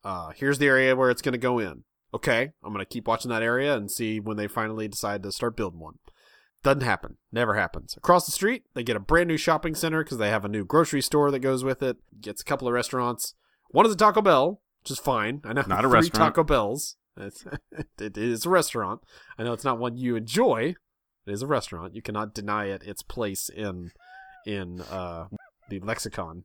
Uh, 0.02 0.30
here's 0.30 0.58
the 0.58 0.68
area 0.68 0.96
where 0.96 1.10
it's 1.10 1.22
going 1.22 1.32
to 1.32 1.38
go 1.38 1.58
in. 1.58 1.84
Okay, 2.12 2.52
I'm 2.64 2.72
going 2.72 2.84
to 2.84 2.90
keep 2.90 3.06
watching 3.06 3.30
that 3.30 3.42
area 3.42 3.76
and 3.76 3.90
see 3.90 4.18
when 4.18 4.36
they 4.36 4.48
finally 4.48 4.88
decide 4.88 5.22
to 5.22 5.32
start 5.32 5.56
building 5.56 5.80
one. 5.80 5.98
Doesn't 6.62 6.82
happen. 6.82 7.16
Never 7.32 7.54
happens. 7.54 7.96
Across 7.96 8.26
the 8.26 8.32
street, 8.32 8.64
they 8.74 8.82
get 8.82 8.96
a 8.96 9.00
brand 9.00 9.28
new 9.28 9.38
shopping 9.38 9.74
center 9.74 10.04
because 10.04 10.18
they 10.18 10.28
have 10.28 10.44
a 10.44 10.48
new 10.48 10.64
grocery 10.64 11.00
store 11.00 11.30
that 11.30 11.38
goes 11.38 11.64
with 11.64 11.82
it. 11.82 11.96
Gets 12.20 12.42
a 12.42 12.44
couple 12.44 12.68
of 12.68 12.74
restaurants. 12.74 13.34
One 13.70 13.86
is 13.86 13.92
a 13.92 13.96
Taco 13.96 14.20
Bell, 14.20 14.60
which 14.82 14.90
is 14.90 14.98
fine. 14.98 15.40
I 15.44 15.54
know 15.54 15.62
Not 15.66 15.84
a 15.84 15.88
three 15.88 16.00
restaurant. 16.00 16.34
Taco 16.34 16.44
Bells. 16.44 16.96
It's, 17.16 17.44
it 17.98 18.18
is 18.18 18.44
a 18.44 18.50
restaurant. 18.50 19.00
I 19.38 19.44
know 19.44 19.54
it's 19.54 19.64
not 19.64 19.78
one 19.78 19.96
you 19.96 20.16
enjoy. 20.16 20.74
It 21.26 21.32
is 21.32 21.42
a 21.42 21.46
restaurant. 21.46 21.94
You 21.94 22.02
cannot 22.02 22.34
deny 22.34 22.66
it 22.66 22.82
its 22.82 23.02
place 23.02 23.48
in 23.48 23.92
in 24.46 24.80
uh, 24.82 25.26
the 25.68 25.80
lexicon. 25.80 26.44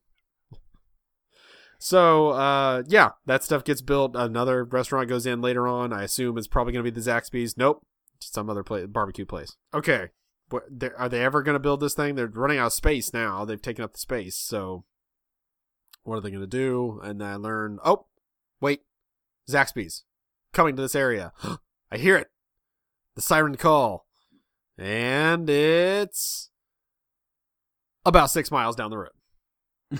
So 1.77 2.29
uh, 2.29 2.83
yeah, 2.87 3.11
that 3.25 3.43
stuff 3.43 3.63
gets 3.63 3.81
built. 3.81 4.15
Another 4.15 4.63
restaurant 4.63 5.09
goes 5.09 5.25
in 5.25 5.41
later 5.41 5.67
on. 5.67 5.91
I 5.91 6.03
assume 6.03 6.37
it's 6.37 6.47
probably 6.47 6.73
going 6.73 6.85
to 6.85 6.91
be 6.91 7.01
the 7.01 7.09
Zaxby's. 7.09 7.57
Nope, 7.57 7.85
some 8.33 8.49
other 8.49 8.63
place, 8.63 8.87
barbecue 8.87 9.25
place. 9.25 9.55
Okay, 9.73 10.09
what, 10.49 10.63
they're- 10.69 10.95
they 11.09 11.23
ever 11.23 11.41
going 11.43 11.53
to 11.55 11.59
build 11.59 11.79
this 11.79 11.93
thing? 11.93 12.15
They're 12.15 12.27
running 12.27 12.57
out 12.59 12.67
of 12.67 12.73
space 12.73 13.13
now. 13.13 13.45
They've 13.45 13.61
taken 13.61 13.83
up 13.83 13.93
the 13.93 13.99
space. 13.99 14.35
So 14.35 14.85
what 16.03 16.15
are 16.17 16.21
they 16.21 16.29
going 16.29 16.41
to 16.41 16.47
do? 16.47 16.99
And 17.03 17.19
then 17.21 17.27
I 17.27 17.35
learn. 17.35 17.79
Oh, 17.83 18.05
Wait, 18.61 18.81
Zaxby's 19.49 20.03
coming 20.53 20.75
to 20.75 20.81
this 20.81 20.95
area. 20.95 21.33
I 21.91 21.97
hear 21.97 22.15
it. 22.15 22.27
The 23.15 23.21
siren 23.21 23.55
call. 23.57 24.05
And 24.77 25.49
it's 25.49 26.49
about 28.05 28.29
six 28.31 28.51
miles 28.51 28.75
down 28.75 28.89
the 28.91 28.97
road. 28.97 29.11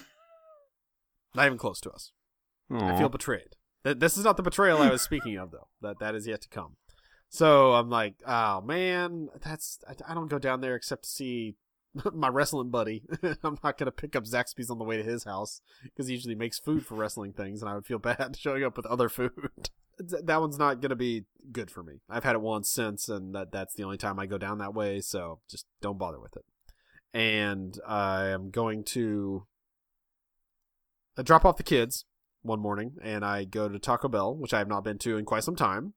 not 1.34 1.46
even 1.46 1.58
close 1.58 1.80
to 1.82 1.92
us. 1.92 2.12
I 2.72 2.98
feel 2.98 3.10
betrayed. 3.10 3.56
Th- 3.84 3.98
This 3.98 4.18
is 4.18 4.24
not 4.24 4.38
the 4.38 4.44
betrayal 4.44 4.80
I 4.82 4.90
was 4.90 5.02
speaking 5.02 5.38
of, 5.38 5.52
though. 5.52 5.68
That 5.82 6.00
that 6.00 6.16
is 6.16 6.26
yet 6.28 6.42
to 6.42 6.50
come. 6.50 6.78
So 7.30 7.74
I'm 7.74 7.90
like, 7.90 8.16
oh 8.26 8.62
man, 8.62 9.30
that's 9.44 9.80
I, 9.88 10.12
I 10.12 10.14
don't 10.14 10.30
go 10.30 10.40
down 10.40 10.62
there 10.62 10.76
except 10.76 11.04
to 11.04 11.10
see 11.10 11.56
my 12.14 12.28
wrestling 12.28 12.70
buddy. 12.70 13.04
I'm 13.44 13.58
not 13.64 13.78
gonna 13.78 13.92
pick 13.92 14.16
up 14.16 14.26
Zaxby's 14.26 14.70
on 14.70 14.78
the 14.78 14.86
way 14.86 14.98
to 14.98 15.04
his 15.04 15.24
house 15.24 15.62
because 15.84 16.08
he 16.08 16.14
usually 16.14 16.36
makes 16.36 16.60
food 16.60 16.86
for 16.86 16.96
wrestling 16.96 17.34
things, 17.34 17.62
and 17.62 17.70
I 17.70 17.76
would 17.76 17.86
feel 17.86 18.00
bad 18.00 18.38
showing 18.38 18.64
up 18.64 18.78
with 18.78 18.86
other 18.86 19.10
food. 19.10 19.32
that 19.98 20.42
one's 20.42 20.60
not 20.60 20.82
gonna 20.82 20.96
be 20.96 21.26
good 21.52 21.72
for 21.72 21.84
me. 21.84 22.02
I've 22.10 22.24
had 22.24 22.36
it 22.36 22.42
once 22.42 22.70
since, 22.70 23.10
and 23.10 23.34
that 23.36 23.52
that's 23.52 23.74
the 23.74 23.84
only 23.84 23.98
time 23.98 24.20
I 24.20 24.26
go 24.26 24.38
down 24.38 24.60
that 24.60 24.74
way. 24.74 25.02
So 25.02 25.40
just 25.50 25.66
don't 25.82 25.98
bother 25.98 26.20
with 26.20 26.36
it. 26.38 26.46
And 27.14 27.80
I 27.88 28.28
am 28.28 28.50
going 28.52 28.84
to 28.86 29.48
drop 31.24 31.46
off 31.46 31.56
the 31.58 31.64
kids 31.64 32.06
one 32.42 32.60
morning 32.60 32.94
and 33.02 33.26
I 33.26 33.46
go 33.46 33.68
to 33.68 33.80
Taco 33.80 34.08
Bell, 34.08 34.36
which 34.36 34.54
I 34.54 34.60
have 34.60 34.68
not 34.68 34.84
been 34.84 34.98
to 35.00 35.18
in 35.18 35.26
quite 35.26 35.44
some 35.44 35.56
time. 35.56 35.94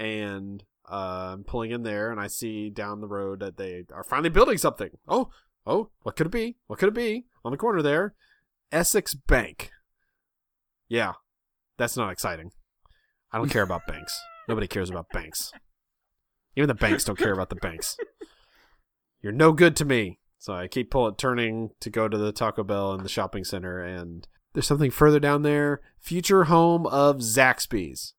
And 0.00 0.64
uh, 0.90 1.32
I'm 1.34 1.44
pulling 1.44 1.70
in 1.70 1.82
there 1.82 2.10
and 2.10 2.18
I 2.18 2.26
see 2.26 2.70
down 2.70 3.00
the 3.00 3.06
road 3.06 3.40
that 3.40 3.56
they 3.56 3.84
are 3.92 4.02
finally 4.02 4.30
building 4.30 4.58
something. 4.58 4.90
Oh, 5.06 5.30
oh, 5.66 5.90
what 6.02 6.16
could 6.16 6.26
it 6.26 6.32
be? 6.32 6.56
What 6.66 6.78
could 6.78 6.88
it 6.88 6.94
be? 6.94 7.26
On 7.44 7.52
the 7.52 7.58
corner 7.58 7.82
there, 7.82 8.14
Essex 8.72 9.14
Bank. 9.14 9.70
Yeah, 10.88 11.12
that's 11.78 11.96
not 11.96 12.10
exciting. 12.10 12.50
I 13.30 13.38
don't 13.38 13.50
care 13.50 13.62
about 13.62 13.86
banks. 13.86 14.20
Nobody 14.48 14.66
cares 14.66 14.90
about 14.90 15.10
banks. 15.12 15.52
Even 16.56 16.68
the 16.68 16.74
banks 16.74 17.04
don't 17.04 17.18
care 17.18 17.32
about 17.32 17.50
the 17.50 17.56
banks. 17.56 17.96
You're 19.22 19.32
no 19.32 19.52
good 19.52 19.76
to 19.76 19.84
me. 19.84 20.18
So 20.38 20.54
I 20.54 20.66
keep 20.66 20.90
pulling, 20.90 21.16
turning 21.16 21.70
to 21.80 21.90
go 21.90 22.08
to 22.08 22.16
the 22.16 22.32
Taco 22.32 22.64
Bell 22.64 22.94
in 22.94 23.02
the 23.02 23.08
shopping 23.08 23.44
center, 23.44 23.78
and 23.78 24.26
there's 24.54 24.66
something 24.66 24.90
further 24.90 25.20
down 25.20 25.42
there. 25.42 25.80
Future 26.00 26.44
home 26.44 26.86
of 26.86 27.18
Zaxby's. 27.18 28.14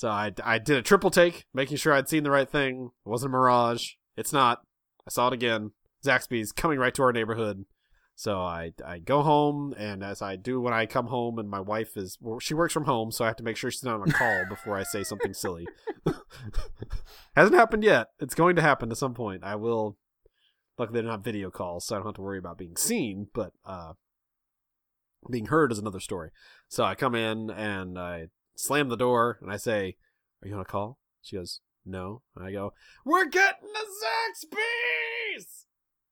So 0.00 0.08
I, 0.08 0.32
I 0.42 0.56
did 0.56 0.78
a 0.78 0.82
triple 0.82 1.10
take, 1.10 1.44
making 1.52 1.76
sure 1.76 1.92
I'd 1.92 2.08
seen 2.08 2.22
the 2.22 2.30
right 2.30 2.48
thing. 2.48 2.88
It 3.04 3.08
wasn't 3.08 3.34
a 3.34 3.36
mirage. 3.36 3.96
It's 4.16 4.32
not. 4.32 4.62
I 5.06 5.10
saw 5.10 5.26
it 5.26 5.34
again. 5.34 5.72
Zaxby's 6.02 6.52
coming 6.52 6.78
right 6.78 6.94
to 6.94 7.02
our 7.02 7.12
neighborhood. 7.12 7.66
So 8.14 8.40
I, 8.40 8.72
I 8.82 8.98
go 9.00 9.20
home, 9.20 9.74
and 9.76 10.02
as 10.02 10.22
I 10.22 10.36
do 10.36 10.58
when 10.58 10.72
I 10.72 10.86
come 10.86 11.08
home, 11.08 11.38
and 11.38 11.50
my 11.50 11.60
wife 11.60 11.98
is 11.98 12.16
well, 12.18 12.38
she 12.38 12.54
works 12.54 12.72
from 12.72 12.86
home, 12.86 13.10
so 13.12 13.26
I 13.26 13.28
have 13.28 13.36
to 13.36 13.42
make 13.42 13.58
sure 13.58 13.70
she's 13.70 13.84
not 13.84 14.00
on 14.00 14.08
a 14.08 14.12
call 14.12 14.46
before 14.48 14.74
I 14.74 14.84
say 14.84 15.04
something 15.04 15.34
silly. 15.34 15.68
Hasn't 17.36 17.58
happened 17.58 17.84
yet. 17.84 18.06
It's 18.20 18.34
going 18.34 18.56
to 18.56 18.62
happen 18.62 18.90
at 18.90 18.96
some 18.96 19.12
point. 19.12 19.44
I 19.44 19.56
will. 19.56 19.98
Luckily, 20.78 21.02
they're 21.02 21.10
not 21.10 21.22
video 21.22 21.50
calls, 21.50 21.84
so 21.84 21.94
I 21.94 21.98
don't 21.98 22.06
have 22.06 22.14
to 22.14 22.22
worry 22.22 22.38
about 22.38 22.56
being 22.56 22.76
seen. 22.78 23.26
But 23.34 23.52
uh, 23.66 23.92
being 25.30 25.46
heard 25.46 25.72
is 25.72 25.78
another 25.78 26.00
story. 26.00 26.30
So 26.68 26.84
I 26.84 26.94
come 26.94 27.14
in 27.14 27.50
and 27.50 27.98
I 27.98 28.28
slam 28.56 28.88
the 28.88 28.96
door 28.96 29.38
and 29.40 29.50
I 29.50 29.56
say, 29.56 29.96
"Are 30.42 30.48
you 30.48 30.54
on 30.54 30.60
a 30.60 30.64
call?" 30.64 30.98
She 31.22 31.36
goes, 31.36 31.60
"No." 31.84 32.22
And 32.36 32.44
I 32.44 32.52
go, 32.52 32.72
"We're 33.04 33.26
getting 33.26 33.68
the 33.72 33.86
Zaxby's!" 34.04 35.66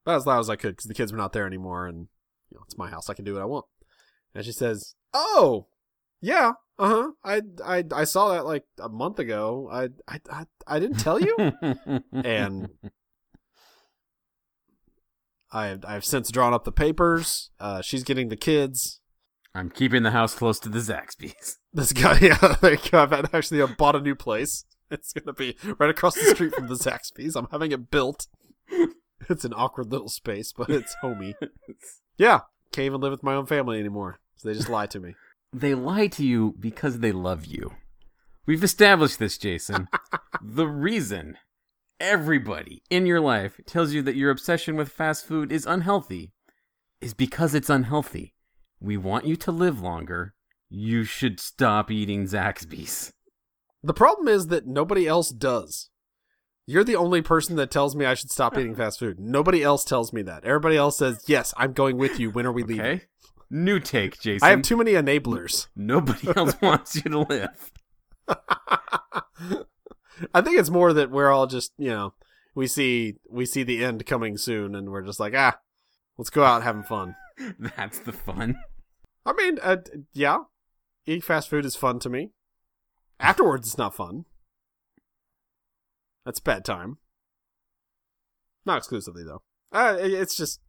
About 0.05 0.17
as 0.17 0.27
loud 0.27 0.41
as 0.41 0.51
I 0.51 0.57
could 0.57 0.71
because 0.71 0.87
the 0.87 0.95
kids 0.95 1.13
were 1.13 1.19
not 1.19 1.33
there 1.33 1.47
anymore, 1.47 1.87
and 1.87 2.09
you 2.51 2.57
know 2.57 2.63
it's 2.65 2.79
my 2.79 2.89
house. 2.91 3.11
I 3.11 3.15
can 3.15 3.25
do 3.25 3.35
what 3.35 3.43
I 3.43 3.47
want. 3.47 3.67
And 4.35 4.45
she 4.45 4.53
says, 4.53 4.95
"Oh, 5.13 5.67
yeah, 6.21 6.53
uh 6.79 6.89
huh. 6.89 7.11
I 7.25 7.43
I 7.65 7.85
I 7.93 8.05
saw 8.05 8.33
that 8.33 8.47
like 8.47 8.65
a 8.81 8.89
month 8.89 9.19
ago. 9.19 9.69
I 9.71 9.89
I 10.07 10.21
I, 10.31 10.47
I 10.67 10.79
didn't 10.79 10.99
tell 10.99 11.21
you." 11.21 11.37
and 12.13 12.71
I've 15.51 15.85
I've 15.85 16.05
since 16.05 16.31
drawn 16.31 16.55
up 16.55 16.65
the 16.65 16.73
papers. 16.73 17.51
Uh, 17.59 17.83
she's 17.83 18.05
getting 18.05 18.29
the 18.29 18.37
kids. 18.37 19.01
I'm 19.55 19.71
keeping 19.71 20.03
the 20.03 20.11
house 20.11 20.35
close 20.35 20.59
to 20.61 20.69
the 20.69 20.79
Zaxby's. 20.79 21.59
This 21.71 21.93
guy, 21.93 22.19
yeah, 22.23 22.57
there 22.63 22.73
you 22.73 22.91
go. 22.91 23.03
I've 23.03 23.35
actually 23.35 23.61
uh, 23.61 23.67
bought 23.67 23.95
a 23.95 24.01
new 24.01 24.15
place. 24.15 24.65
It's 24.91 25.13
gonna 25.13 25.35
be 25.35 25.55
right 25.79 25.91
across 25.91 26.15
the 26.15 26.35
street 26.35 26.55
from 26.55 26.67
the 26.67 26.75
Zaxby's. 26.77 27.37
I'm 27.37 27.47
having 27.53 27.73
it 27.73 27.91
built. 27.91 28.27
It's 29.29 29.45
an 29.45 29.53
awkward 29.53 29.93
little 29.93 30.09
space, 30.09 30.53
but 30.57 30.71
it's 30.71 30.97
homey. 31.03 31.35
Yeah, 32.17 32.41
can't 32.73 32.87
even 32.87 33.03
live 33.03 33.11
with 33.11 33.23
my 33.23 33.35
own 33.35 33.45
family 33.45 33.79
anymore. 33.79 34.19
So 34.37 34.49
they 34.49 34.55
just 34.55 34.71
lie 34.71 34.87
to 34.87 34.99
me. 34.99 35.15
They 35.53 35.75
lie 35.75 36.07
to 36.09 36.25
you 36.25 36.55
because 36.59 37.01
they 37.01 37.13
love 37.13 37.45
you. 37.45 37.73
We've 38.47 38.65
established 38.65 39.19
this, 39.19 39.37
Jason. 39.37 39.89
the 40.43 40.67
reason 40.67 41.37
everybody 42.01 42.83
in 42.89 43.05
your 43.07 43.21
life 43.21 43.61
tells 43.67 43.93
you 43.93 44.01
that 44.03 44.17
your 44.17 44.31
obsession 44.31 44.77
with 44.77 44.89
fast 44.89 45.27
food 45.27 45.53
is 45.53 45.67
unhealthy 45.67 46.33
is 47.01 47.13
because 47.15 47.55
it's 47.55 47.71
unhealthy. 47.71 48.35
We 48.81 48.97
want 48.97 49.27
you 49.27 49.37
to 49.37 49.53
live 49.53 49.81
longer. 49.81 50.35
You 50.69 51.05
should 51.05 51.41
stop 51.41 51.91
eating 51.91 52.25
Zaxby's. 52.25 53.13
The 53.83 53.95
problem 53.95 54.29
is 54.29 54.49
that 54.49 54.67
nobody 54.67 55.07
else 55.07 55.31
does. 55.31 55.91
You're 56.67 56.85
the 56.85 56.97
only 56.97 57.23
person 57.23 57.57
that 57.57 57.71
tells 57.71 57.97
me 57.97 58.05
I 58.05 58.15
should 58.15 58.31
stop 58.31 58.59
eating 58.59 58.75
fast 58.75 58.99
food. 58.99 59.19
Nobody 59.19 59.63
else 59.63 59.85
tells 59.85 60.13
me 60.13 60.21
that. 60.23 60.45
Everybody 60.45 60.77
else 60.77 60.99
says, 60.99 61.25
"Yes, 61.27 61.55
I'm 61.57 61.73
going 61.73 61.97
with 61.97 62.21
you. 62.21 62.31
When 62.31 62.45
are 62.45 62.53
we 62.53 62.63
leaving?" 62.63 62.85
Okay? 62.85 63.03
New 63.51 63.81
take, 63.81 64.21
Jason. 64.21 64.47
I 64.47 64.51
have 64.51 64.63
too 64.63 64.77
many 64.77 64.93
enablers. 64.93 65.69
Nobody 65.75 66.29
else 66.37 66.61
wants 66.61 66.97
you 66.97 67.03
to 67.03 67.21
live. 67.21 67.73
I 70.35 70.43
think 70.43 70.59
it's 70.59 70.69
more 70.69 70.93
that 70.93 71.11
we're 71.11 71.31
all 71.31 71.47
just, 71.47 71.73
you 71.79 71.89
know, 71.89 72.13
we 72.55 72.67
see 72.67 73.15
we 73.31 73.47
see 73.47 73.63
the 73.63 73.83
end 73.83 74.05
coming 74.05 74.37
soon, 74.37 74.75
and 74.75 74.91
we're 74.91 75.03
just 75.07 75.21
like, 75.21 75.33
ah, 75.35 75.59
let's 76.19 76.29
go 76.29 76.45
out 76.45 76.63
having 76.63 76.83
fun. 76.83 77.17
That's 77.59 78.01
the 78.01 78.13
fun. 78.13 78.57
I 79.29 79.33
mean, 79.35 79.59
uh, 79.63 79.77
yeah, 80.15 80.39
eating 81.07 81.21
fast 81.21 81.49
food 81.51 81.65
is 81.67 81.77
fun 81.77 81.99
to 82.01 82.09
me. 82.09 82.31
Afterwards, 83.21 83.69
it's 83.69 83.79
not 83.79 83.95
fun. 83.95 84.25
That's 86.25 86.41
bad 86.41 86.65
time. 86.65 86.99
Not 88.65 88.79
exclusively 88.79 89.25
though. 89.25 89.43
Uh, 89.73 89.97
it- 90.01 90.13
it's 90.13 90.37
just, 90.37 90.61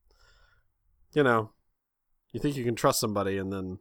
you 1.14 1.24
know, 1.24 1.52
you 2.32 2.40
think 2.40 2.56
you 2.56 2.64
can 2.64 2.76
trust 2.76 3.00
somebody, 3.00 3.38
and 3.38 3.52
then 3.52 3.80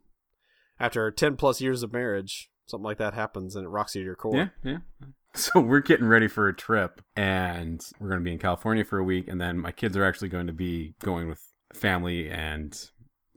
after 0.80 1.10
ten 1.10 1.36
plus 1.36 1.60
years 1.60 1.82
of 1.82 1.92
marriage, 1.92 2.50
something 2.66 2.84
like 2.84 2.98
that 2.98 3.14
happens, 3.14 3.54
and 3.56 3.64
it 3.66 3.68
rocks 3.68 3.94
you 3.94 4.02
to 4.02 4.06
your 4.06 4.16
core. 4.16 4.36
Yeah, 4.36 4.48
yeah. 4.62 4.78
So 5.34 5.60
we're 5.60 5.80
getting 5.80 6.06
ready 6.08 6.26
for 6.26 6.48
a 6.48 6.56
trip, 6.56 7.02
and 7.14 7.84
we're 8.00 8.08
going 8.08 8.20
to 8.20 8.24
be 8.24 8.32
in 8.32 8.38
California 8.38 8.82
for 8.84 8.98
a 8.98 9.04
week, 9.04 9.28
and 9.28 9.38
then 9.40 9.58
my 9.58 9.70
kids 9.70 9.94
are 9.96 10.02
actually 10.04 10.30
going 10.30 10.46
to 10.46 10.52
be 10.54 10.94
going 11.00 11.28
with 11.28 11.42
family, 11.74 12.30
and 12.30 12.90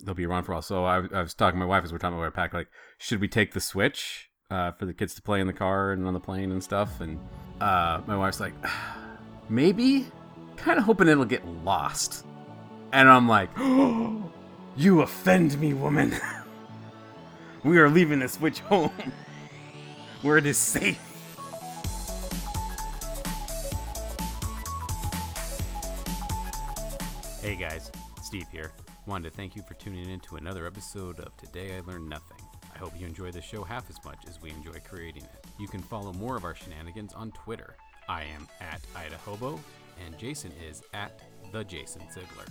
they'll 0.03 0.15
be 0.15 0.25
around 0.25 0.43
for 0.43 0.51
a 0.51 0.55
while. 0.55 0.61
So 0.61 0.85
I, 0.85 0.97
I 1.13 1.21
was 1.21 1.33
talking 1.33 1.59
to 1.59 1.65
my 1.65 1.69
wife 1.69 1.83
as 1.83 1.91
we're 1.91 1.99
talking 1.99 2.15
about 2.15 2.25
our 2.25 2.31
pack, 2.31 2.53
like, 2.53 2.67
should 2.97 3.21
we 3.21 3.27
take 3.27 3.53
the 3.53 3.61
Switch 3.61 4.29
uh, 4.49 4.71
for 4.71 4.85
the 4.85 4.93
kids 4.93 5.13
to 5.15 5.21
play 5.21 5.39
in 5.39 5.47
the 5.47 5.53
car 5.53 5.91
and 5.91 6.05
on 6.05 6.13
the 6.13 6.19
plane 6.19 6.51
and 6.51 6.63
stuff? 6.63 7.01
And 7.01 7.19
uh, 7.59 8.01
my 8.07 8.17
wife's 8.17 8.39
like, 8.39 8.53
maybe, 9.49 10.07
kind 10.57 10.77
of 10.77 10.85
hoping 10.85 11.07
it'll 11.07 11.25
get 11.25 11.45
lost. 11.63 12.25
And 12.91 13.09
I'm 13.09 13.27
like, 13.27 13.49
you 14.75 15.01
offend 15.01 15.59
me, 15.59 15.73
woman. 15.73 16.13
we 17.63 17.77
are 17.77 17.89
leaving 17.89 18.19
the 18.19 18.27
Switch 18.27 18.59
home, 18.59 18.91
where 20.21 20.37
it 20.37 20.45
is 20.45 20.57
safe. 20.57 20.99
Hey 27.41 27.55
guys, 27.55 27.91
Steve 28.21 28.45
here. 28.51 28.71
Wanted 29.07 29.31
to 29.31 29.35
thank 29.35 29.55
you 29.55 29.63
for 29.63 29.73
tuning 29.73 30.07
in 30.09 30.19
to 30.21 30.35
another 30.35 30.67
episode 30.67 31.19
of 31.19 31.35
Today 31.35 31.75
I 31.75 31.79
Learned 31.81 32.07
Nothing. 32.07 32.37
I 32.73 32.77
hope 32.77 32.93
you 32.99 33.07
enjoy 33.07 33.31
the 33.31 33.41
show 33.41 33.63
half 33.63 33.89
as 33.89 33.97
much 34.05 34.19
as 34.27 34.39
we 34.39 34.51
enjoy 34.51 34.79
creating 34.87 35.23
it. 35.23 35.47
You 35.59 35.67
can 35.67 35.81
follow 35.81 36.13
more 36.13 36.37
of 36.37 36.45
our 36.45 36.53
shenanigans 36.53 37.13
on 37.13 37.31
Twitter. 37.31 37.75
I 38.07 38.25
am 38.25 38.47
at 38.59 38.81
Idahobo, 38.93 39.59
and 40.05 40.15
Jason 40.19 40.51
is 40.69 40.83
at 40.93 41.19
the 41.51 41.63
Jason 41.63 42.03
Ziegler. 42.13 42.45